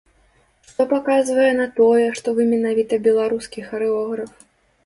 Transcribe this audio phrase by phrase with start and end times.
[0.69, 4.31] Што паказвае на тое, што вы менавіта беларускі харэограф?